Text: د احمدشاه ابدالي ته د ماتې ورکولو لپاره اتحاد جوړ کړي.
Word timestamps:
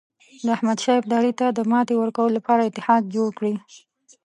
د 0.45 0.47
احمدشاه 0.55 0.99
ابدالي 1.01 1.33
ته 1.39 1.45
د 1.57 1.59
ماتې 1.71 1.95
ورکولو 1.97 2.35
لپاره 2.37 2.61
اتحاد 2.69 3.03
جوړ 3.15 3.29
کړي. 3.37 3.53